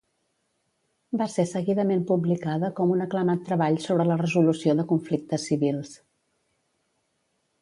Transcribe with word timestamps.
Va 1.21 1.27
ser 1.33 1.45
seguidament 1.49 2.01
publicada 2.13 2.71
com 2.81 2.95
un 2.95 3.05
aclamat 3.07 3.45
treball 3.51 3.79
sobre 3.87 4.09
la 4.13 4.19
resolució 4.25 4.77
de 4.81 4.87
conflictes 4.95 5.47
civils. 5.53 5.97